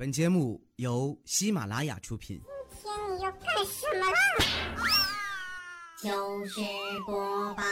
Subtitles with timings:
[0.00, 2.40] 本节目由喜马拉雅出品。
[2.72, 4.16] 今天你要干什么啦？
[6.00, 6.62] 糗事
[7.04, 7.62] 播报。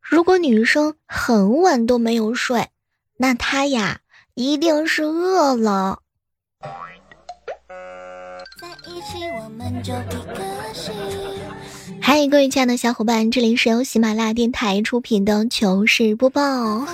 [0.00, 2.68] 如果女生很晚都没有睡，
[3.18, 4.00] 那她呀
[4.32, 5.98] 一定是饿了。
[12.00, 16.40] 嗨，各位亲爱的小伙伴，这里是由喜马拉雅电台出品的糗事播报。
[16.40, 16.86] 我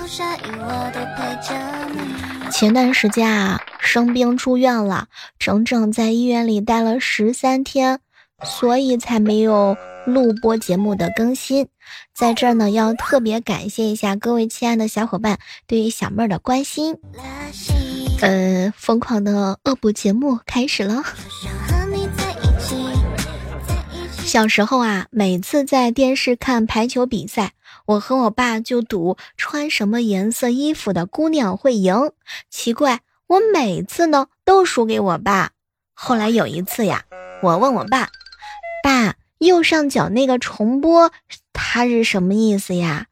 [2.51, 5.07] 前段时间啊，生病住院了，
[5.39, 7.99] 整整在医院里待了十三天，
[8.43, 11.67] 所以才没有录播节目的更新。
[12.13, 16.97] 在这儿呢，要特别感谢一下各位亲爱的小伙伴对于小妹儿的关心。
[18.19, 21.03] 呃，疯狂的恶补节目开始了。
[24.25, 27.53] 小时候啊，每次在电视看排球比赛，
[27.91, 32.11] 我和我爸就赌穿什么颜色衣服的姑娘会赢。
[32.49, 35.51] 奇怪，我每次呢都输给我爸。
[35.93, 37.03] 后来有一次呀，
[37.41, 38.09] 我问我爸
[38.83, 41.11] ：“爸，右上角那个重播，
[41.51, 43.07] 它是什么意思呀？”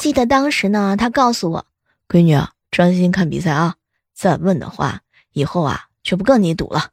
[0.00, 1.66] 记得当时呢，他告诉我
[2.08, 3.74] ：“闺女啊，专心看比赛啊，
[4.14, 5.00] 再问的话，
[5.32, 6.90] 以后啊就不跟你赌了。”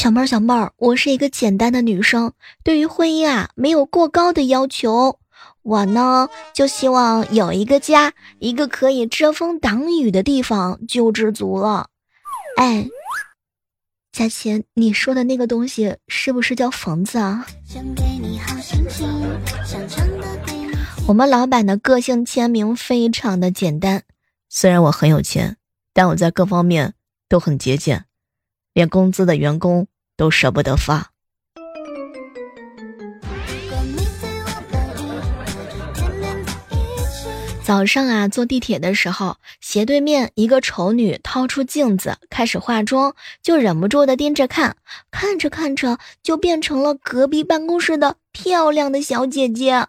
[0.00, 2.32] 小妹儿，小妹儿，我是一个简单的女生，
[2.64, 5.18] 对于婚姻啊没有过高的要求。
[5.60, 11.88] 我呢就希望有一个家，一个可以遮风挡雨的地方就知足了。
[12.56, 12.88] 哎，
[14.10, 17.46] 佳琪，你说的那个东西是不是叫房子啊？
[17.66, 19.06] 想给你好心情，
[19.66, 20.74] 想唱的给你。
[21.08, 24.04] 我们老板的个性签名非常的简单，
[24.48, 25.58] 虽然我很有钱，
[25.92, 26.94] 但我在各方面
[27.28, 28.06] 都很节俭，
[28.72, 31.10] 连工资的员工都舍不得发。
[37.62, 44.76] 早上啊，坐地铁的时候，斜对面一个丑女掏出镜子开始化妆，就忍不住的盯着看，
[45.12, 49.86] 看着看着就变成了隔壁办公室的漂亮的小姐姐。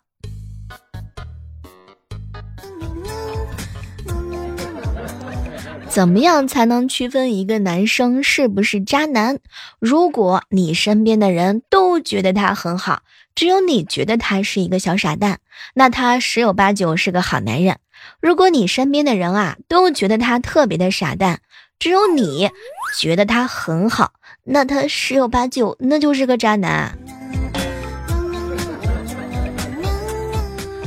[5.91, 9.40] 怎么样才能区分一个男生是不是渣男？
[9.78, 13.02] 如果你身边的人都觉得他很好，
[13.35, 15.40] 只有你觉得他是一个小傻蛋，
[15.74, 17.78] 那他十有八九是个好男人。
[18.22, 21.41] 如果你身边的人啊都觉得他特别的傻蛋，
[21.78, 22.50] 只有你
[22.97, 24.13] 觉得他很好，
[24.46, 26.97] 那他十有八九那就是个渣男。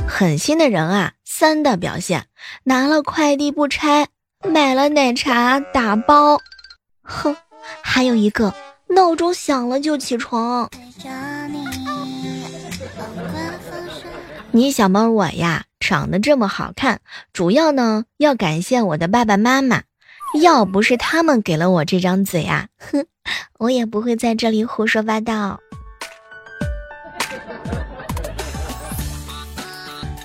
[0.07, 2.25] 狠心的人啊，三大表现：
[2.63, 4.07] 拿了快递不拆，
[4.51, 6.39] 买了奶茶打包，
[7.01, 7.35] 哼，
[7.81, 8.53] 还有一个
[8.87, 10.69] 闹钟响了就起床。
[10.71, 11.07] 你，
[12.97, 13.03] 偶
[13.33, 14.07] 尔放手。
[14.51, 17.01] 你小猫我呀，长得这么好看，
[17.33, 19.83] 主要呢要感谢我的爸爸妈妈，
[20.41, 23.05] 要不是他们给了我这张嘴啊，哼，
[23.59, 25.59] 我也不会在这里胡说八道。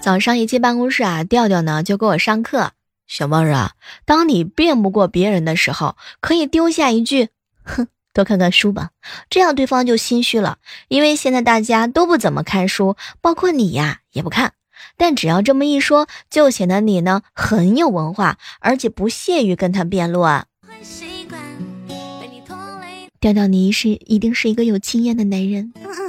[0.00, 2.72] 早上一进办公室啊，调调呢就给我上课。
[3.10, 3.72] 小妹儿啊，
[4.04, 7.30] 当你辩不过别人的时候，可以丢下一句
[7.66, 8.90] “哼，多看看书吧”，
[9.28, 10.58] 这样对方就心虚了。
[10.86, 14.52] 因为现在大家都不怎么看书，包括你呀也不看。
[14.96, 20.46] 但只要这么一说，就显得你呢很有文化，而且不屑于跟他辩论。
[20.64, 21.40] 会习惯
[21.88, 23.08] 被你拖累。
[23.18, 25.72] 调调，你是一定是一个有经验的男人。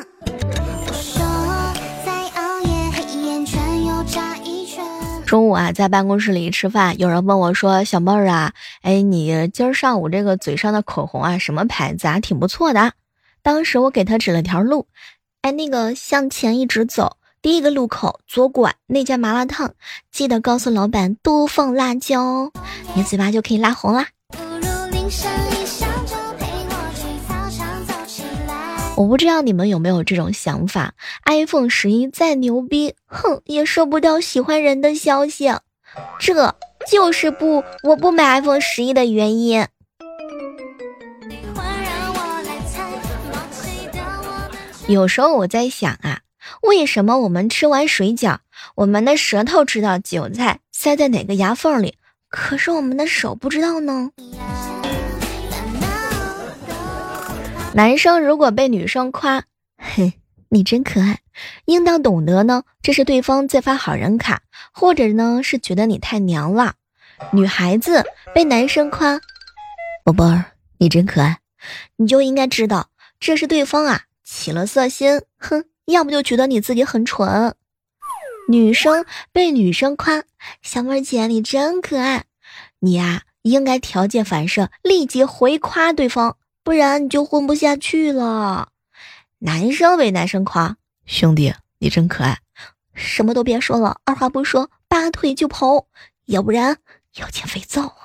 [5.31, 12.19] 中午啊，在办公室里吃饭，有人问我说：“小妹儿啊，哎，你今儿上午这个嘴上的口红啊，什么牌子啊？
[12.19, 12.91] 挺不错的。”
[13.41, 14.87] 当时我给他指了条路，
[15.41, 19.73] 哎，那个向前一直走，第一个路口左拐那家麻辣烫，
[20.11, 22.51] 记得告诉老板多放辣椒，
[22.93, 24.07] 你嘴巴就可以拉红啦。
[29.01, 30.93] 我不知道你们有没有这种想法
[31.25, 35.51] ，iPhone 十一再牛逼，哼，也收不到喜欢人的消息，
[36.19, 36.55] 这
[36.87, 39.65] 就是不我不买 iPhone 十一的原因。
[44.85, 46.19] 有时候我在想啊，
[46.61, 48.37] 为什么我们吃完水饺，
[48.75, 51.95] 我们的舌头知道韭菜塞在哪个牙缝里，
[52.29, 54.11] 可是我们的手不知道呢？
[57.73, 59.43] 男生如果被女生夸，
[59.77, 60.13] 嘿，
[60.49, 61.19] 你真可爱，
[61.65, 64.41] 应当懂得呢，这是对方在发好人卡，
[64.73, 66.73] 或者呢是觉得你太娘了。
[67.31, 68.03] 女孩子
[68.33, 69.21] 被男生夸，
[70.03, 70.43] 宝贝儿，
[70.79, 71.39] 你真可爱，
[71.95, 72.89] 你就应该知道，
[73.21, 77.55] 这是对方啊起了色心，哼，要不就觉得你自己很蠢。
[78.49, 80.23] 女生被女生夸，
[80.61, 82.25] 小妹儿姐你真可爱，
[82.79, 88.69] 你呀应该条件反射，立即回夸对方，不然你就混不下去了。
[89.39, 90.75] 男生为男生夸，
[91.05, 92.37] 兄弟你真可爱，
[92.93, 95.87] 什么都别说了，二话不说拔腿就跑，
[96.25, 96.77] 要不然
[97.17, 97.95] 要减肥皂。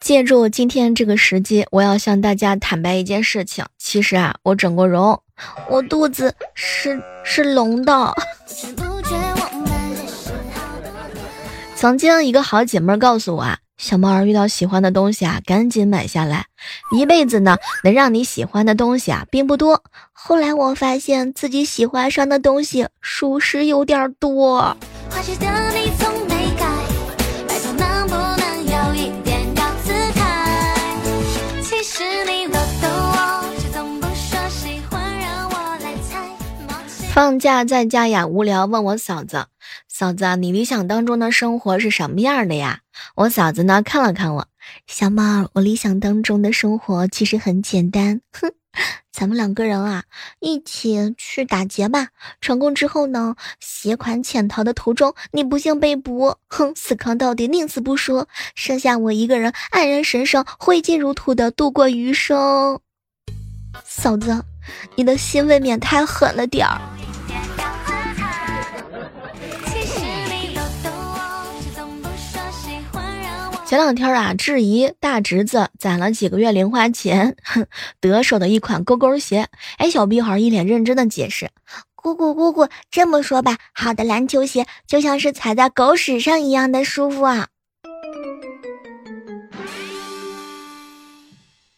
[0.00, 3.64] 借助今天这个时机，我要向大家坦白一件事情。
[3.78, 5.22] 其实啊，我整过容，
[5.70, 8.12] 我肚子是是隆的。
[11.76, 16.46] 曾经一个好姐妹告诉我啊，小猫儿遇到喜欢的东西啊，赶紧买下来。
[16.96, 19.82] 一辈子呢，能让你喜欢的东西啊，并不多。
[20.12, 24.76] 后来我发现自己喜欢上的东西，属实有点多。
[37.12, 39.46] 放假在家呀，无聊，问我嫂子
[39.86, 42.78] ：“嫂子，你理想当中的生活是什么样的呀？”
[43.14, 44.46] 我嫂子呢，看了看我，
[44.86, 48.52] 小猫，我理想当中的生活其实很简单，哼，
[49.12, 50.04] 咱们两个人啊，
[50.40, 52.08] 一起去打劫吧。
[52.40, 62.80] 成功之后呢，携款潜逃的途中，你不幸被捕，哼，死扛到底，宁死不说，剩下我一个人黯然神伤，挥金如土的度过余生。
[63.84, 64.44] 嫂子，
[64.96, 66.80] 你的心未免太狠了点儿。
[73.72, 77.66] 前两天啊，质疑大侄子攒了几个月零花钱，哼
[78.00, 79.48] 得手的一款勾勾鞋。
[79.78, 81.48] 哎，小屁孩一脸认真的解释
[81.96, 87.48] ：“姑姑姑姑，这么说吧，好的篮球鞋就像是踩在狗屎上一样的舒服啊。”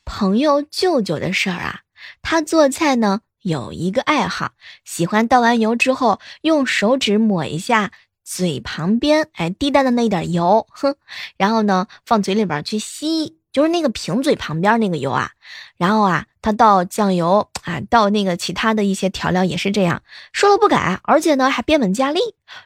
[0.04, 1.82] 朋友舅舅的事儿啊，
[2.22, 4.54] 他做菜呢有一个爱好，
[4.84, 7.92] 喜欢倒完油之后用手指抹一下。
[8.24, 10.94] 嘴旁边，哎，滴答的那点油，哼，
[11.36, 15.30] 然后呢，放嘴里边去吸，就是那个瓶嘴旁边那个油啊。
[15.76, 22.20] 然后啊，他倒酱油，啊，倒那个其他的一些调料也是这样，说了不改，而且呢还变本加厉。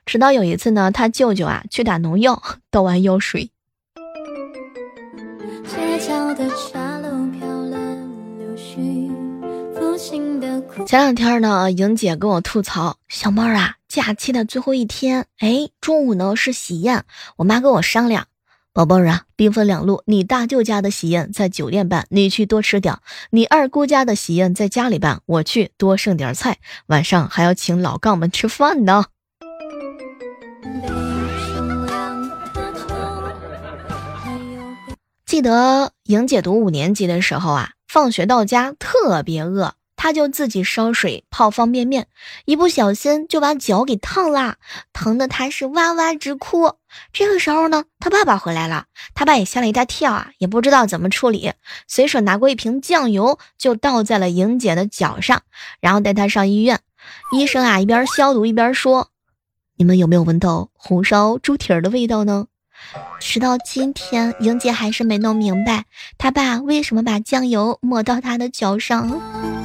[0.06, 2.40] 直到有一次呢，他舅舅啊去打农药，
[2.70, 3.50] 倒完药水。
[10.86, 17.04] 前两天呢，莹姐跟我吐槽，小猫啊，假期的最后一天，哎，中午呢是喜宴，
[17.36, 18.26] 我妈跟我商量，
[18.74, 22.96] 宝贝儿啊，兵分两路，你大舅家的喜宴在酒店办，你去多吃点；
[23.30, 26.58] 你二姑家的喜宴在家里办，我去多剩点菜，
[26.88, 29.06] 晚上还要请老杠们吃饭呢。
[35.24, 39.77] 记得莹姐读五年级的时候啊，放学到家特别饿。
[39.98, 42.06] 他就自己烧水泡方便面，
[42.44, 44.54] 一不小心就把脚给烫啦，
[44.92, 46.72] 疼的他是哇哇直哭。
[47.12, 51.52] 这个时候呢，他爸爸回来了，他爸也吓了一大跳啊，也不知道怎么处理，
[51.88, 55.42] 随手拿过一瓶酱油就倒在了莹姐的脚上，
[55.80, 56.80] 然后带她上医院。
[57.32, 59.08] 医生啊，一边消毒一边说
[59.76, 62.46] ：“你们有没有闻到红烧猪蹄儿的味道呢？”
[63.18, 65.86] 直到今天，莹姐还是没弄明白
[66.16, 69.57] 他爸为什么把酱油抹到她的脚上。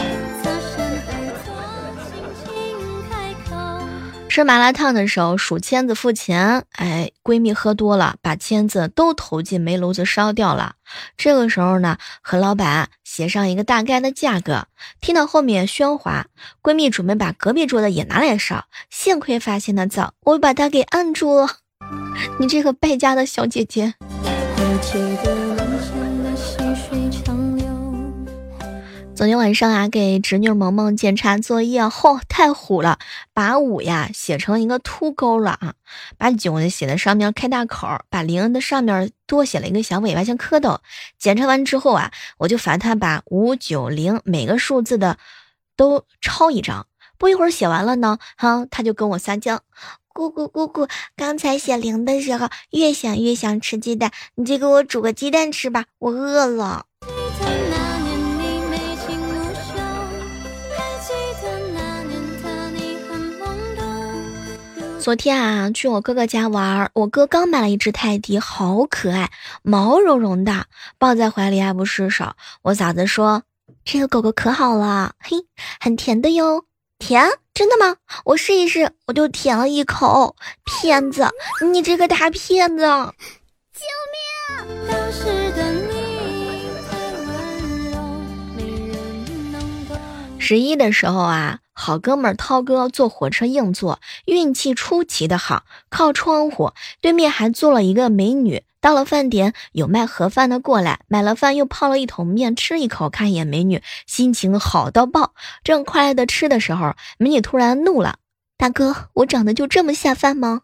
[4.33, 10.73] 吃麻辣烫的时候数签子付钱，哎，闺蜜喝多了，把签子都投进煤炉子烧掉了。
[11.15, 14.65] 这个时候呢，和老板协商一个大概的价格。
[14.99, 16.25] 听到后面喧哗，
[16.63, 21.47] 闺蜜准备把隔壁桌的也拿来烧，幸亏发现的早，我把她给按住了。
[22.41, 23.93] 你这个败家的小姐姐。
[29.15, 32.97] 昨天晚上啊，给侄女萌萌检查作业，嚯，太虎了！
[33.31, 35.75] 把五呀写成一个秃钩了啊，
[36.17, 40.79] 把九呢写在上面开大口，把零的上面多写了一个小尾巴像蝌蚪。
[41.19, 45.19] 检查完之后啊，我就罚他把五九零每个数字的
[45.77, 46.87] 都抄一张。
[47.19, 49.61] 不一会儿写完了呢，哈，他就跟我撒娇
[50.11, 56.87] ：“姑姑姑姑，刚才写零的时候，越想越想吃鸡蛋，你就给我煮个鸡蛋吃吧，我饿了。”
[65.03, 69.29] 昨天啊，去我哥哥家玩，我哥刚买了一只泰迪，好可爱，
[69.61, 70.67] 毛茸茸的，
[70.97, 72.31] 抱在怀里爱不释手。
[72.61, 73.41] 我嫂子说，
[73.83, 75.45] 这个狗狗可好了，嘿，
[75.81, 76.63] 很甜的哟，
[76.99, 77.29] 甜？
[77.53, 77.97] 真的吗？
[78.23, 81.27] 我试一试，我就舔了一口，骗子，
[81.69, 82.85] 你这个大骗子！
[83.73, 83.83] 救
[84.13, 84.79] 命！
[90.39, 98.63] 十一的时候啊，好哥们儿涛哥坐火车硬座，运气出奇的好，靠窗户对面还坐了一个美女。
[98.79, 105.33] 到了饭点，有卖盒饭的过来，买了饭又泡了一桶面，吃一口，看一眼美女，心情好到爆。
[105.63, 108.17] 正快乐的吃的时候，美女突然怒了
[108.57, 110.63] ：“大哥，我长得就这么下饭吗？”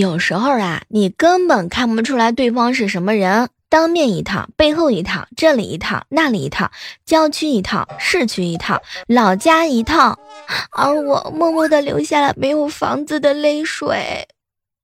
[0.00, 3.50] 有时候啊，你根本看不出来对方是什么人。
[3.68, 6.70] 当面一套，背后一套，这里一套，那里一套，
[7.04, 10.18] 郊区一套，市区一套，老家一套，
[10.70, 14.26] 而我默默的流下了没有房子的泪水。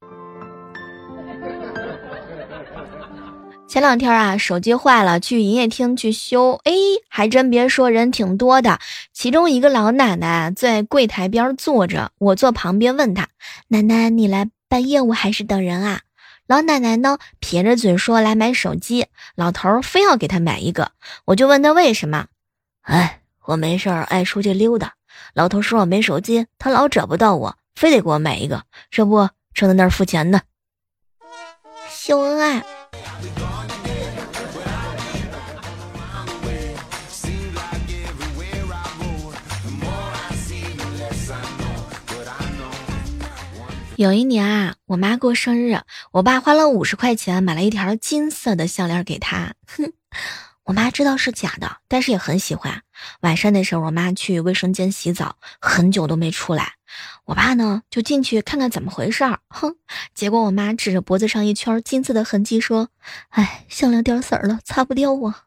[3.67, 6.73] 前两天啊，手机坏了，去营业厅去修，哎，
[7.09, 8.79] 还真别说，人挺多的。
[9.15, 13.29] 其中一个老奶奶在柜台边坐着，我坐旁边问她
[13.69, 16.01] ：“奶奶，你来办业务还是等人啊？”
[16.47, 20.93] 老奶奶呢，撇着嘴说来买手机，老头非要给她买一个，
[21.25, 22.27] 我就问他为什么。
[22.83, 24.95] 哎，我没事儿爱出去溜达，
[25.35, 30.43] 老头说我没手机，他老找不到我，非得给我买一个，这不正在那儿付钱呢。
[31.91, 32.76] 秀恩爱。
[43.97, 45.81] 有一年啊，我妈过生日，
[46.13, 49.55] 我爸花了五十块钱买了一条金色的项链给她。
[49.67, 49.91] 哼，
[50.65, 52.83] 我妈知道是假的，但是也很喜欢。
[53.21, 56.75] 晚上的时候，我妈去卫生间洗澡，很久都没出来。
[57.25, 59.39] 我爸呢，就进去看看怎么回事儿。
[59.49, 59.77] 哼，
[60.15, 62.91] 结果我妈指着脖子上一圈金色的痕迹说
[63.31, 65.45] ：“哎，项链掉色儿了，擦不掉啊。”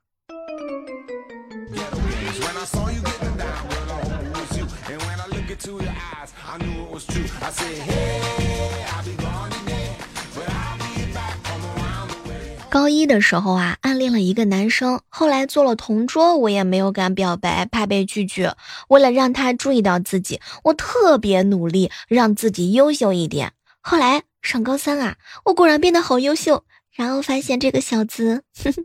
[12.69, 18.55] 高一的时候啊，暗恋了一个男生，后来做了同桌，我也没有敢表白，怕被拒绝。
[18.89, 23.53] 为了让他注意到自己，我特别努力，让自己优秀一点。
[23.81, 25.15] 后来上高三啊，
[25.46, 28.43] 我果然变得好优秀，然后发现这个小子，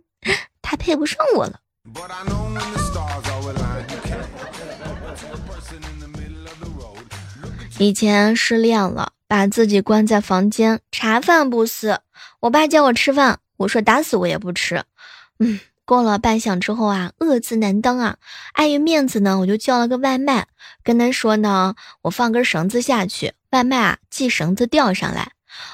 [0.62, 1.60] 他配不上我了。
[7.84, 12.00] 以前失恋了，把自己关在房间，茶饭不思。
[12.40, 13.40] 我爸叫我吃饭。
[13.58, 14.82] 我说打死我也不吃，
[15.38, 18.16] 嗯，过了半晌之后啊，饿字难当啊，
[18.54, 20.46] 碍于面子呢，我就叫了个外卖，
[20.82, 25.32] 跟他说呢，我放根绳子下去，外卖啊系绳子吊上来。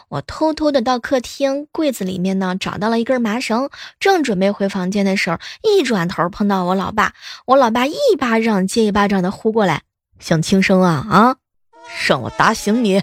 [0.09, 7.15] 我偷偷的到客厅柜子里面呢，找到了一根麻绳，正准备回房间的时候，一转头碰到我老爸，
[7.47, 9.83] 我老爸一巴掌接一巴掌的呼过来，
[10.19, 11.37] 想轻生啊啊，
[12.07, 13.03] 让我打醒你。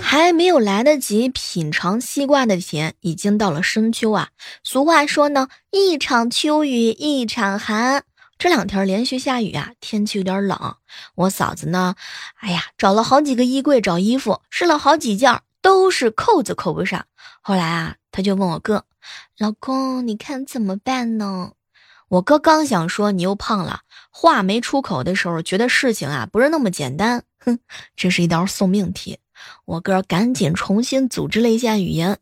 [0.00, 4.28] 还没有来得及品尝西瓜的甜，已经到了深秋啊！
[4.62, 8.04] 俗话说呢，一场秋雨一场寒。
[8.36, 10.76] 这两天连续下雨啊，天气有点冷。
[11.14, 11.94] 我嫂子呢，
[12.40, 17.06] 哎呀，找了好几个衣柜找衣服，试了好几件，都是扣子扣不上。
[17.40, 18.84] 后来啊，她就问我哥
[19.38, 21.52] ：“老公，你看怎么办呢？”
[22.12, 27.24] 我哥刚想说你又胖了，话没出口的时候，觉得事情啊不是那么简单。
[27.38, 27.58] 哼，
[27.96, 29.18] 这是一道送命题。
[29.64, 32.18] 我哥赶紧重新组织了一下语言：“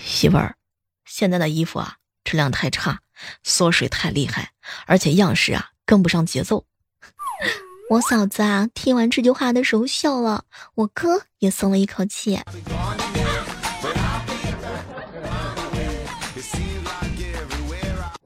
[0.00, 0.54] 媳妇儿，
[1.04, 3.00] 现在的衣服啊质量太差，
[3.42, 4.52] 缩水太厉害，
[4.86, 6.64] 而且样式啊跟不上节奏。”
[7.90, 10.46] 我嫂子啊听完这句话的时候笑了，
[10.76, 12.40] 我哥也松了一口气。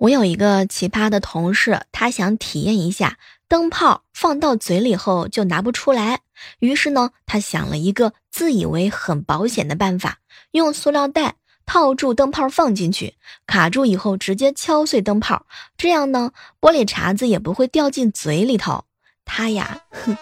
[0.05, 3.17] 我有一个奇葩的同事，他想体验一下
[3.49, 6.21] 灯泡放到嘴里后就拿不出来。
[6.59, 10.19] 于是呢，他想了一个自以为很保险的办法，
[10.51, 13.15] 用塑料袋套住灯泡放进去，
[13.47, 15.47] 卡住以后直接敲碎灯泡，
[15.79, 18.85] 这样呢，玻璃碴子也不会掉进嘴里头。
[19.25, 20.15] 他呀，哼，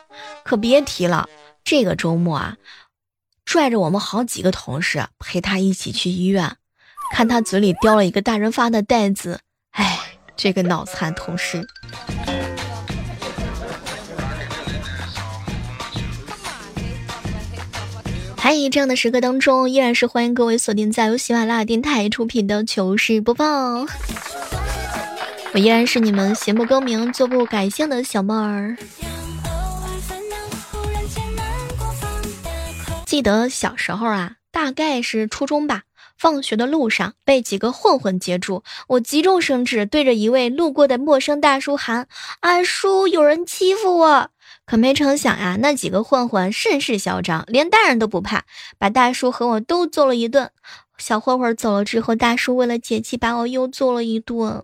[0.44, 1.28] 可别提了。
[1.64, 2.56] 这个周末啊，
[3.44, 6.56] 拽着我们好几个同事陪他一起去医院，
[7.12, 9.40] 看他嘴里叼了一个大人发的袋子，
[10.36, 11.66] 这个脑残同事。
[18.36, 23.86] 嗨，这样的时刻当中，依然是欢迎各位锁定在由喜马拉雅电台出品的糗事播报。
[25.54, 28.76] 我依然是你们闲不更名、做不改姓的小妹儿。
[33.06, 35.82] 记得小时候啊，大概是初中吧，
[36.22, 42.06] 放学的路上被几个混混截住，我急中生智，对着一位路过的陌生大叔喊
[42.38, 44.30] ：“阿叔，有人欺负我！”
[44.64, 48.44] 可没成想呀，那几个混混甚是嚣张，连大人都不怕，
[48.78, 50.52] 把大叔和我都揍了一顿。
[50.96, 54.62] 小混混走了之后，大叔为了解气，把我又揍了一顿。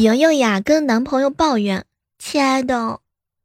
[0.00, 1.84] 莹莹呀，跟男朋友抱怨
[2.18, 3.00] ：“亲爱的，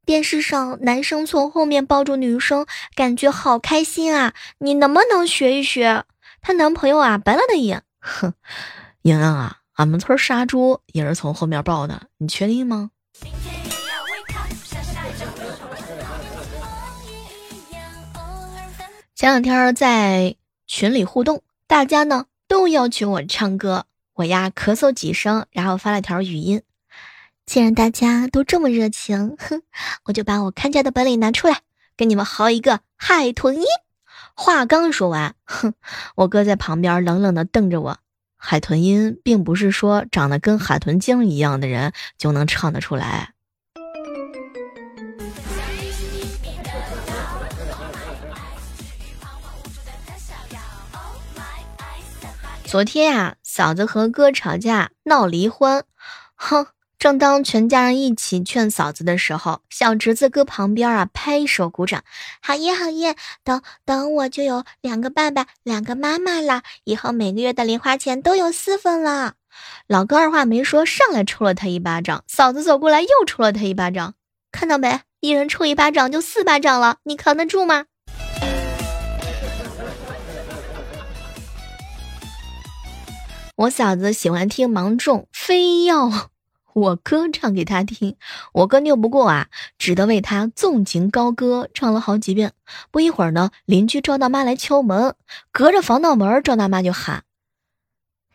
[0.05, 4.33] 电视上男生从后面抱住女生，感觉好开心啊！
[4.59, 6.05] 你能不能学一学？”
[6.41, 8.33] 她男朋友啊，白了她一眼，哼
[9.03, 12.91] ：“莹莹啊，俺们村杀猪也是从后面抱的，你确定吗？”
[19.13, 23.87] 前两天在群里互动，大家呢都要求我唱歌。
[24.15, 26.61] 我呀咳嗽几声，然后发了条语音。
[27.45, 29.61] 既然大家都这么热情，哼，
[30.05, 31.59] 我就把我看家的本领拿出来，
[31.97, 33.63] 给你们嚎一个海豚音。
[34.33, 35.73] 话刚说完，哼，
[36.15, 37.97] 我哥在旁边冷冷的瞪着我。
[38.37, 43.33] 海豚音并不是说长得跟海豚精一样的人就能唱得出来。
[52.65, 55.85] 昨天呀，嫂子和哥吵架闹离婚，
[56.35, 56.67] 哼！
[56.99, 62.03] 正当全家人一起劝嫂子的时候，小侄子搁旁边啊拍手鼓掌，
[62.41, 63.15] 好耶好耶！
[63.45, 69.35] 等等我就有两个爸爸两个妈妈了，以后每个月的零花钱都有四份了。
[69.87, 74.15] 老哥二话没说，上来抽了他一巴掌，嫂子走过来又抽了他一巴掌，
[74.51, 74.99] 看到没？
[75.21, 77.85] 一人抽一巴掌就四巴掌了，你扛得住吗？
[83.55, 86.11] 我嫂子喜欢听芒种，非要
[86.73, 88.17] 我哥唱给她听。
[88.51, 89.47] 我哥拗不过啊，
[89.77, 92.51] 只得为她纵情高歌，唱了好几遍。
[92.91, 95.15] 不一会儿呢，邻居赵大妈来敲门，
[95.53, 97.23] 隔着防盗门，赵大妈就喊：“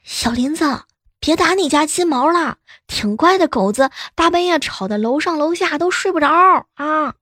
[0.02, 0.84] 小林子，
[1.20, 7.16] 别打你家金毛了，挺乖的狗子，大半夜吵的楼上楼下都睡不着啊。”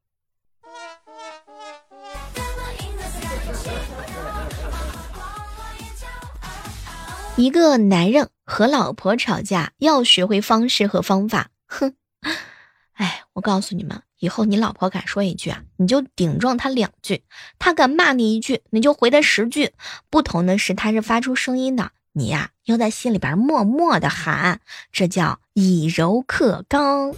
[7.38, 11.50] 一个男人和老婆吵架，要学会方式和方法。
[11.66, 11.94] 哼，
[12.94, 17.18] 哎，我告诉你们，以后你老婆敢说一句啊，你就顶撞她两句；
[17.56, 19.70] 她敢骂你一句，你就回她十句。
[20.10, 27.14] 不同的是，她是发出声音的，你呀要在心里边默默的喊，这叫以柔克刚。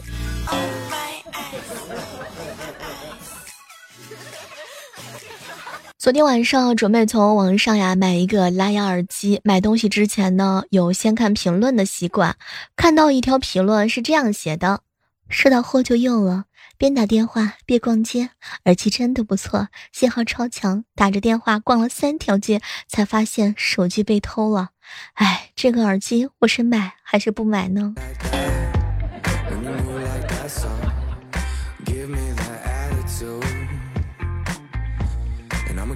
[6.01, 12.37] 昨天晚上准备从网上呀买一个蓝牙耳机，买东西之前呢有先看评论的习惯。
[12.75, 14.81] 看到一条评论是这样写的：
[15.29, 16.47] 收到货就用了，
[16.79, 18.31] 边打电话边逛街，
[18.65, 20.87] 耳机真的不错，信号超强。
[20.95, 24.71] 打着电话逛了三条街，才发现手机被偷了。
[25.17, 27.93] 哎，这个耳机我是买还是不买呢？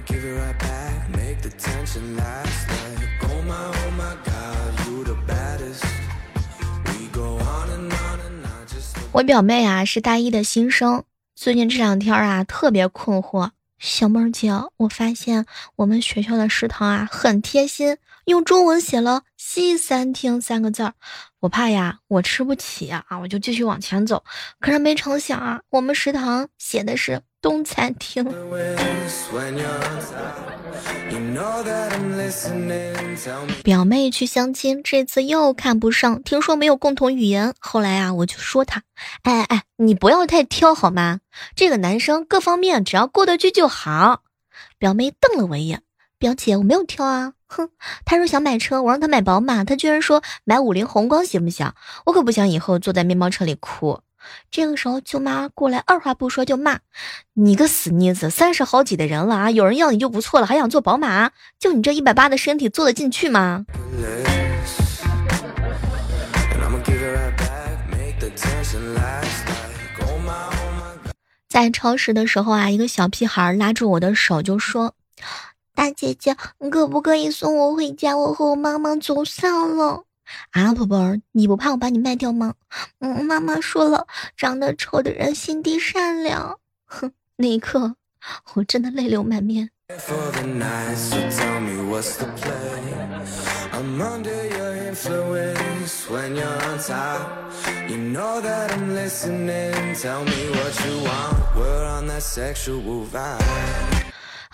[0.05, 1.09] Give it right back.
[1.09, 2.69] Make the tension last.
[2.69, 5.83] Like, oh my, oh my god, you the baddest.
[6.85, 8.95] We go on and on and I just.
[9.11, 11.03] 我表妹啊是大一的新生，
[11.35, 13.51] 最近这两天啊特别困惑。
[13.77, 20.93] 小妹姐，我发现我们学校的食堂啊很贴心，用中文写了“西餐厅”三个字儿。
[21.41, 24.23] 我怕呀，我吃不起啊，我就继续往前走。
[24.59, 28.25] 可是没成想啊，我们食堂写的是东餐厅”。
[33.63, 37.53] 表妹去相亲，这次又看不上，听说没有共同语言。
[37.59, 38.81] 后来啊，我就说他，
[39.21, 41.19] 哎哎，你不要太挑好吗？
[41.55, 44.23] 这个男生各方面只要过得去就好。
[44.79, 45.83] 表妹瞪了我一眼，
[46.17, 47.69] 表姐我没有挑啊，哼。
[48.05, 51.71] 他说想买车，我让他买宝马，他居然说买五菱宏光行不行？
[52.07, 53.99] 我可不想以后坐在面包车里哭。
[54.51, 56.79] 这个时候，舅妈过来，二话不说就骂
[57.33, 61.31] ：“你个死妮子，三十好几的人了啊，有人要你就不错了，还想坐宝马？
[61.59, 63.65] 就你这一百八的身体，坐得进去吗？”
[71.47, 74.93] 在超市的时候啊，一个小屁孩拉住我的手就说
[75.73, 78.17] ：“大姐姐，你可不可以送我回家？
[78.17, 80.03] 我和我妈妈走散了。”
[80.51, 82.53] 啊，宝贝儿，你不怕我把你卖掉吗？
[82.99, 86.59] 嗯，妈妈说了，长得丑的人心地善良。
[86.85, 87.95] 哼，那一刻，
[88.53, 89.69] 我真的泪流满面。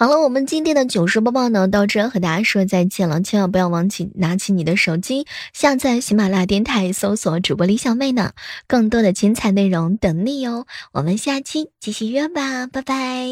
[0.02, 3.22] 好了，我们今天的糗事播报呢，到这和大家说再见了。
[3.22, 8.32] 千万不要忘记拿起你的手机，下载喜马拉雅电台，搜索主播李小妹呢，
[8.66, 10.66] 更多的精彩内容等你哦。
[10.94, 13.28] 我们下期继续约吧，拜拜。